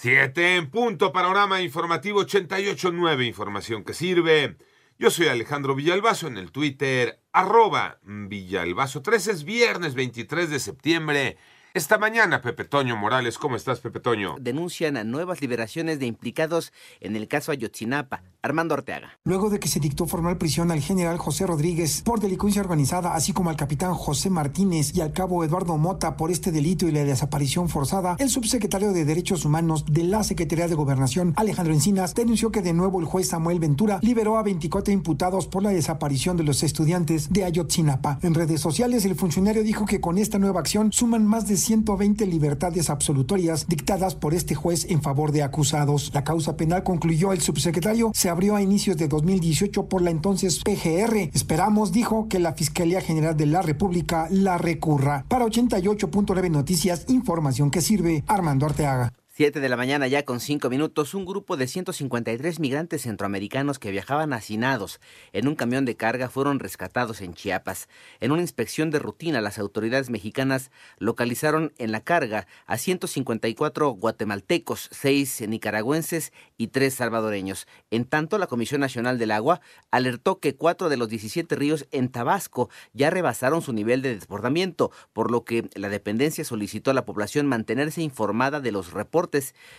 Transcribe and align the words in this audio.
Siete 0.00 0.54
en 0.54 0.70
punto. 0.70 1.10
Panorama 1.12 1.60
informativo 1.60 2.22
88.9. 2.22 3.26
Información 3.26 3.82
que 3.82 3.94
sirve. 3.94 4.56
Yo 4.96 5.10
soy 5.10 5.26
Alejandro 5.26 5.74
Villalbazo 5.74 6.28
en 6.28 6.38
el 6.38 6.52
Twitter, 6.52 7.20
arroba 7.32 7.98
Villalbazo. 8.04 9.02
13 9.02 9.32
es 9.32 9.42
viernes 9.42 9.96
23 9.96 10.50
de 10.50 10.60
septiembre. 10.60 11.36
Esta 11.74 11.98
mañana, 11.98 12.40
Pepe 12.40 12.64
Toño 12.64 12.96
Morales, 12.96 13.36
¿cómo 13.36 13.54
estás, 13.54 13.80
Pepe 13.80 14.00
Toño? 14.00 14.36
Denuncian 14.40 14.96
a 14.96 15.04
nuevas 15.04 15.42
liberaciones 15.42 15.98
de 15.98 16.06
implicados 16.06 16.72
en 17.00 17.14
el 17.14 17.28
caso 17.28 17.52
Ayotzinapa. 17.52 18.22
Armando 18.40 18.74
Ortega. 18.74 19.18
Luego 19.24 19.50
de 19.50 19.58
que 19.58 19.66
se 19.66 19.80
dictó 19.80 20.06
formal 20.06 20.38
prisión 20.38 20.70
al 20.70 20.80
general 20.80 21.18
José 21.18 21.44
Rodríguez 21.44 22.02
por 22.02 22.20
delincuencia 22.20 22.62
organizada, 22.62 23.14
así 23.14 23.32
como 23.32 23.50
al 23.50 23.56
capitán 23.56 23.94
José 23.94 24.30
Martínez 24.30 24.94
y 24.94 25.00
al 25.00 25.12
cabo 25.12 25.42
Eduardo 25.44 25.76
Mota 25.76 26.16
por 26.16 26.30
este 26.30 26.52
delito 26.52 26.86
y 26.86 26.92
la 26.92 27.04
desaparición 27.04 27.68
forzada, 27.68 28.16
el 28.20 28.30
subsecretario 28.30 28.92
de 28.92 29.04
Derechos 29.04 29.44
Humanos 29.44 29.84
de 29.90 30.04
la 30.04 30.22
Secretaría 30.22 30.68
de 30.68 30.76
Gobernación, 30.76 31.34
Alejandro 31.36 31.74
Encinas, 31.74 32.14
denunció 32.14 32.52
que 32.52 32.62
de 32.62 32.72
nuevo 32.72 33.00
el 33.00 33.06
juez 33.06 33.28
Samuel 33.28 33.58
Ventura 33.58 33.98
liberó 34.02 34.38
a 34.38 34.44
24 34.44 34.94
imputados 34.94 35.48
por 35.48 35.64
la 35.64 35.70
desaparición 35.70 36.36
de 36.36 36.44
los 36.44 36.62
estudiantes 36.62 37.30
de 37.30 37.44
Ayotzinapa. 37.44 38.20
En 38.22 38.34
redes 38.34 38.60
sociales, 38.60 39.04
el 39.04 39.16
funcionario 39.16 39.64
dijo 39.64 39.84
que 39.84 40.00
con 40.00 40.16
esta 40.16 40.38
nueva 40.38 40.60
acción 40.60 40.92
suman 40.92 41.26
más 41.26 41.48
de 41.48 41.56
120 41.58 42.26
libertades 42.26 42.90
absolutorias 42.90 43.66
dictadas 43.66 44.14
por 44.14 44.34
este 44.34 44.54
juez 44.54 44.86
en 44.88 45.02
favor 45.02 45.32
de 45.32 45.42
acusados. 45.42 46.10
La 46.14 46.24
causa 46.24 46.56
penal, 46.56 46.82
concluyó 46.82 47.32
el 47.32 47.40
subsecretario, 47.40 48.10
se 48.14 48.30
abrió 48.30 48.56
a 48.56 48.62
inicios 48.62 48.96
de 48.96 49.08
2018 49.08 49.88
por 49.88 50.02
la 50.02 50.10
entonces 50.10 50.60
PGR. 50.64 51.30
Esperamos, 51.34 51.92
dijo, 51.92 52.28
que 52.28 52.38
la 52.38 52.54
Fiscalía 52.54 53.00
General 53.00 53.36
de 53.36 53.46
la 53.46 53.62
República 53.62 54.28
la 54.30 54.58
recurra. 54.58 55.24
Para 55.28 55.46
88.9 55.46 56.50
Noticias, 56.50 57.04
información 57.08 57.70
que 57.70 57.82
sirve 57.82 58.24
Armando 58.26 58.66
Arteaga. 58.66 59.12
7 59.38 59.60
de 59.60 59.68
la 59.68 59.76
mañana 59.76 60.08
ya 60.08 60.24
con 60.24 60.40
5 60.40 60.68
minutos, 60.68 61.14
un 61.14 61.24
grupo 61.24 61.56
de 61.56 61.68
153 61.68 62.58
migrantes 62.58 63.02
centroamericanos 63.02 63.78
que 63.78 63.92
viajaban 63.92 64.32
hacinados 64.32 64.98
en 65.32 65.46
un 65.46 65.54
camión 65.54 65.84
de 65.84 65.94
carga 65.94 66.28
fueron 66.28 66.58
rescatados 66.58 67.20
en 67.20 67.34
Chiapas. 67.34 67.88
En 68.18 68.32
una 68.32 68.42
inspección 68.42 68.90
de 68.90 68.98
rutina, 68.98 69.40
las 69.40 69.60
autoridades 69.60 70.10
mexicanas 70.10 70.72
localizaron 70.98 71.72
en 71.78 71.92
la 71.92 72.00
carga 72.00 72.48
a 72.66 72.78
154 72.78 73.90
guatemaltecos, 73.90 74.88
6 74.90 75.48
nicaragüenses 75.48 76.32
y 76.56 76.66
3 76.66 76.92
salvadoreños. 76.92 77.68
En 77.92 78.06
tanto, 78.06 78.38
la 78.38 78.48
Comisión 78.48 78.80
Nacional 78.80 79.18
del 79.18 79.30
Agua 79.30 79.60
alertó 79.92 80.40
que 80.40 80.56
4 80.56 80.88
de 80.88 80.96
los 80.96 81.08
17 81.10 81.54
ríos 81.54 81.86
en 81.92 82.08
Tabasco 82.08 82.70
ya 82.92 83.10
rebasaron 83.10 83.62
su 83.62 83.72
nivel 83.72 84.02
de 84.02 84.16
desbordamiento, 84.16 84.90
por 85.12 85.30
lo 85.30 85.44
que 85.44 85.70
la 85.76 85.90
dependencia 85.90 86.44
solicitó 86.44 86.90
a 86.90 86.94
la 86.94 87.04
población 87.04 87.46
mantenerse 87.46 88.02
informada 88.02 88.58
de 88.58 88.72
los 88.72 88.92
reportes 88.92 89.27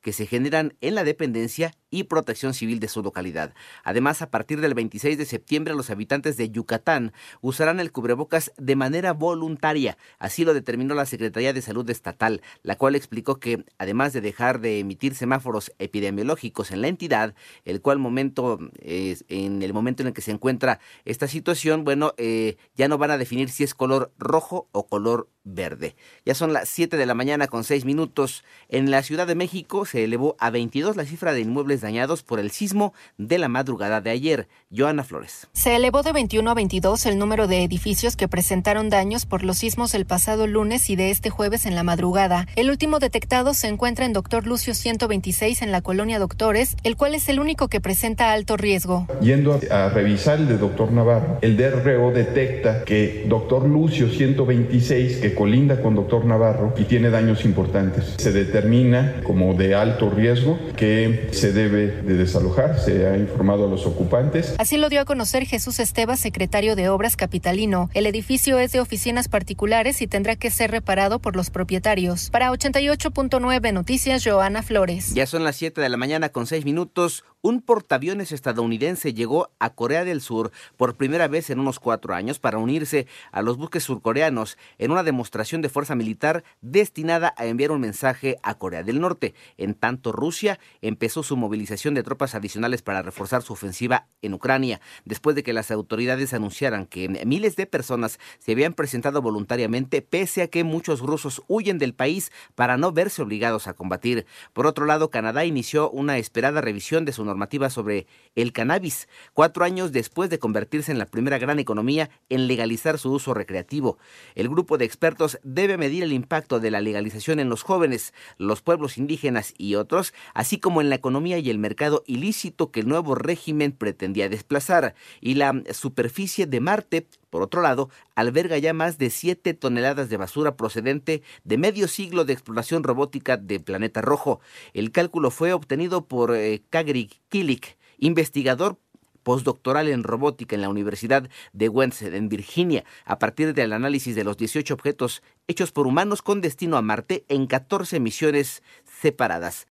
que 0.00 0.12
se 0.12 0.26
generan 0.26 0.74
en 0.80 0.94
la 0.94 1.04
dependencia 1.04 1.74
y 1.90 2.04
protección 2.04 2.54
civil 2.54 2.80
de 2.80 2.88
su 2.88 3.02
localidad. 3.02 3.52
Además, 3.84 4.22
a 4.22 4.30
partir 4.30 4.60
del 4.60 4.74
26 4.74 5.18
de 5.18 5.24
septiembre, 5.24 5.74
los 5.74 5.90
habitantes 5.90 6.36
de 6.36 6.50
Yucatán 6.50 7.12
usarán 7.40 7.80
el 7.80 7.92
cubrebocas 7.92 8.52
de 8.56 8.76
manera 8.76 9.12
voluntaria. 9.12 9.98
Así 10.18 10.44
lo 10.44 10.54
determinó 10.54 10.94
la 10.94 11.06
Secretaría 11.06 11.52
de 11.52 11.62
Salud 11.62 11.88
Estatal, 11.90 12.42
la 12.62 12.76
cual 12.76 12.94
explicó 12.94 13.40
que, 13.40 13.64
además 13.78 14.12
de 14.12 14.20
dejar 14.20 14.60
de 14.60 14.78
emitir 14.78 15.14
semáforos 15.14 15.72
epidemiológicos 15.78 16.70
en 16.70 16.82
la 16.82 16.88
entidad, 16.88 17.34
el 17.64 17.80
cual 17.80 17.98
momento, 17.98 18.58
en 18.80 19.62
el 19.62 19.72
momento 19.72 20.02
en 20.02 20.08
el 20.08 20.14
que 20.14 20.22
se 20.22 20.30
encuentra 20.30 20.80
esta 21.04 21.26
situación, 21.26 21.84
bueno, 21.84 22.14
eh, 22.16 22.56
ya 22.76 22.88
no 22.88 22.98
van 22.98 23.10
a 23.10 23.18
definir 23.18 23.50
si 23.50 23.64
es 23.64 23.74
color 23.74 24.12
rojo 24.18 24.68
o 24.72 24.86
color 24.86 25.28
verde. 25.44 25.96
Ya 26.24 26.34
son 26.34 26.52
las 26.52 26.68
7 26.68 26.96
de 26.96 27.06
la 27.06 27.14
mañana 27.14 27.46
con 27.46 27.64
6 27.64 27.84
minutos. 27.84 28.44
En 28.68 28.90
la 28.90 29.02
Ciudad 29.02 29.26
de 29.26 29.29
México 29.34 29.84
se 29.84 30.04
elevó 30.04 30.36
a 30.38 30.50
22 30.50 30.96
la 30.96 31.04
cifra 31.04 31.32
de 31.32 31.40
inmuebles 31.40 31.80
dañados 31.80 32.22
por 32.22 32.40
el 32.40 32.50
sismo 32.50 32.92
de 33.18 33.38
la 33.38 33.48
madrugada 33.48 34.00
de 34.00 34.10
ayer. 34.10 34.48
Joana 34.74 35.02
Flores. 35.02 35.48
Se 35.52 35.74
elevó 35.74 36.02
de 36.02 36.12
21 36.12 36.48
a 36.48 36.54
22 36.54 37.06
el 37.06 37.18
número 37.18 37.48
de 37.48 37.64
edificios 37.64 38.14
que 38.14 38.28
presentaron 38.28 38.88
daños 38.88 39.26
por 39.26 39.42
los 39.42 39.58
sismos 39.58 39.94
el 39.94 40.06
pasado 40.06 40.46
lunes 40.46 40.90
y 40.90 40.96
de 40.96 41.10
este 41.10 41.28
jueves 41.30 41.66
en 41.66 41.74
la 41.74 41.82
madrugada. 41.82 42.46
El 42.54 42.70
último 42.70 43.00
detectado 43.00 43.52
se 43.54 43.66
encuentra 43.66 44.04
en 44.06 44.12
Doctor 44.12 44.46
Lucio 44.46 44.74
126 44.74 45.62
en 45.62 45.72
la 45.72 45.82
colonia 45.82 46.18
Doctores, 46.18 46.76
el 46.84 46.96
cual 46.96 47.14
es 47.14 47.28
el 47.28 47.40
único 47.40 47.68
que 47.68 47.80
presenta 47.80 48.32
alto 48.32 48.56
riesgo. 48.56 49.06
Yendo 49.20 49.58
a, 49.70 49.88
revisar 49.88 50.38
el 50.38 50.48
de 50.48 50.58
Doctor 50.58 50.92
Navarro, 50.92 51.38
el 51.42 51.56
DRO 51.56 52.12
detecta 52.12 52.84
que 52.84 53.24
Doctor 53.28 53.68
Lucio 53.68 54.08
126, 54.08 55.16
que 55.18 55.34
colinda 55.34 55.82
con 55.82 55.94
Doctor 55.94 56.24
Navarro 56.24 56.74
y 56.76 56.84
tiene 56.84 57.10
daños 57.10 57.44
importantes. 57.44 58.14
Se 58.18 58.32
determina 58.32 59.19
como 59.24 59.54
de 59.54 59.74
alto 59.74 60.10
riesgo 60.10 60.58
que 60.76 61.28
se 61.32 61.52
debe 61.52 62.02
de 62.02 62.14
desalojar, 62.14 62.78
se 62.78 63.06
ha 63.06 63.16
informado 63.16 63.66
a 63.66 63.68
los 63.68 63.86
ocupantes. 63.86 64.54
Así 64.58 64.76
lo 64.76 64.88
dio 64.88 65.00
a 65.00 65.04
conocer 65.04 65.46
Jesús 65.46 65.80
Esteba, 65.80 66.16
secretario 66.16 66.76
de 66.76 66.88
Obras 66.88 67.16
Capitalino. 67.16 67.90
El 67.94 68.06
edificio 68.06 68.58
es 68.58 68.72
de 68.72 68.80
oficinas 68.80 69.28
particulares 69.28 70.02
y 70.02 70.06
tendrá 70.06 70.36
que 70.36 70.50
ser 70.50 70.70
reparado 70.70 71.18
por 71.18 71.36
los 71.36 71.50
propietarios. 71.50 72.30
Para 72.30 72.50
88.9 72.50 73.72
Noticias, 73.72 74.24
Joana 74.24 74.62
Flores. 74.62 75.14
Ya 75.14 75.26
son 75.26 75.44
las 75.44 75.56
7 75.56 75.80
de 75.80 75.88
la 75.88 75.96
mañana 75.96 76.30
con 76.30 76.46
6 76.46 76.64
minutos. 76.64 77.24
Un 77.42 77.62
portaaviones 77.62 78.32
estadounidense 78.32 79.14
llegó 79.14 79.50
a 79.58 79.70
Corea 79.70 80.04
del 80.04 80.20
Sur 80.20 80.52
por 80.76 80.96
primera 80.96 81.26
vez 81.26 81.48
en 81.48 81.58
unos 81.58 81.80
cuatro 81.80 82.12
años 82.12 82.38
para 82.38 82.58
unirse 82.58 83.06
a 83.32 83.40
los 83.40 83.56
buques 83.56 83.82
surcoreanos 83.82 84.58
en 84.76 84.90
una 84.90 85.02
demostración 85.02 85.62
de 85.62 85.70
fuerza 85.70 85.94
militar 85.94 86.44
destinada 86.60 87.32
a 87.38 87.46
enviar 87.46 87.70
un 87.70 87.80
mensaje 87.80 88.36
a 88.42 88.58
Corea 88.58 88.82
del 88.82 89.00
Norte. 89.00 89.32
En 89.56 89.72
tanto, 89.72 90.12
Rusia 90.12 90.60
empezó 90.82 91.22
su 91.22 91.34
movilización 91.38 91.94
de 91.94 92.02
tropas 92.02 92.34
adicionales 92.34 92.82
para 92.82 93.00
reforzar 93.00 93.40
su 93.40 93.54
ofensiva 93.54 94.06
en 94.20 94.34
Ucrania, 94.34 94.82
después 95.06 95.34
de 95.34 95.42
que 95.42 95.54
las 95.54 95.70
autoridades 95.70 96.34
anunciaran 96.34 96.84
que 96.84 97.08
miles 97.24 97.56
de 97.56 97.64
personas 97.64 98.20
se 98.38 98.52
habían 98.52 98.74
presentado 98.74 99.22
voluntariamente, 99.22 100.02
pese 100.02 100.42
a 100.42 100.48
que 100.48 100.62
muchos 100.62 101.00
rusos 101.00 101.42
huyen 101.48 101.78
del 101.78 101.94
país 101.94 102.32
para 102.54 102.76
no 102.76 102.92
verse 102.92 103.22
obligados 103.22 103.66
a 103.66 103.72
combatir. 103.72 104.26
Por 104.52 104.66
otro 104.66 104.84
lado, 104.84 105.08
Canadá 105.08 105.46
inició 105.46 105.90
una 105.90 106.18
esperada 106.18 106.60
revisión 106.60 107.06
de 107.06 107.14
su 107.14 107.29
normativa 107.30 107.70
sobre 107.70 108.06
el 108.34 108.52
cannabis, 108.52 109.08
cuatro 109.32 109.64
años 109.64 109.92
después 109.92 110.30
de 110.30 110.38
convertirse 110.38 110.92
en 110.92 110.98
la 110.98 111.06
primera 111.06 111.38
gran 111.38 111.58
economía 111.58 112.10
en 112.28 112.46
legalizar 112.46 112.98
su 112.98 113.12
uso 113.12 113.34
recreativo. 113.34 113.98
El 114.34 114.48
grupo 114.48 114.78
de 114.78 114.84
expertos 114.84 115.38
debe 115.42 115.78
medir 115.78 116.02
el 116.02 116.12
impacto 116.12 116.60
de 116.60 116.70
la 116.70 116.80
legalización 116.80 117.40
en 117.40 117.48
los 117.48 117.62
jóvenes, 117.62 118.12
los 118.36 118.62
pueblos 118.62 118.98
indígenas 118.98 119.54
y 119.56 119.76
otros, 119.76 120.12
así 120.34 120.58
como 120.58 120.80
en 120.80 120.88
la 120.88 120.96
economía 120.96 121.38
y 121.38 121.50
el 121.50 121.58
mercado 121.58 122.02
ilícito 122.06 122.70
que 122.70 122.80
el 122.80 122.88
nuevo 122.88 123.14
régimen 123.14 123.72
pretendía 123.72 124.28
desplazar. 124.28 124.94
Y 125.20 125.34
la 125.34 125.62
superficie 125.72 126.46
de 126.46 126.60
Marte 126.60 127.06
por 127.30 127.42
otro 127.42 127.62
lado, 127.62 127.88
alberga 128.14 128.58
ya 128.58 128.74
más 128.74 128.98
de 128.98 129.10
7 129.10 129.54
toneladas 129.54 130.10
de 130.10 130.16
basura 130.16 130.56
procedente 130.56 131.22
de 131.44 131.58
medio 131.58 131.88
siglo 131.88 132.24
de 132.24 132.32
exploración 132.32 132.82
robótica 132.82 133.36
de 133.36 133.60
Planeta 133.60 134.02
Rojo. 134.02 134.40
El 134.74 134.92
cálculo 134.92 135.30
fue 135.30 135.52
obtenido 135.52 136.06
por 136.06 136.34
eh, 136.34 136.62
Kagri 136.70 137.10
Kilik, 137.28 137.78
investigador 137.98 138.78
postdoctoral 139.22 139.88
en 139.88 140.02
robótica 140.02 140.56
en 140.56 140.62
la 140.62 140.68
Universidad 140.68 141.28
de 141.52 141.68
Wenzel, 141.68 142.14
en 142.14 142.28
Virginia, 142.28 142.84
a 143.04 143.18
partir 143.18 143.54
del 143.54 143.72
análisis 143.72 144.16
de 144.16 144.24
los 144.24 144.36
18 144.36 144.74
objetos 144.74 145.22
hechos 145.46 145.72
por 145.72 145.86
humanos 145.86 146.22
con 146.22 146.40
destino 146.40 146.76
a 146.76 146.82
Marte 146.82 147.24
en 147.28 147.46
14 147.46 148.00
misiones 148.00 148.62
separadas. 148.84 149.66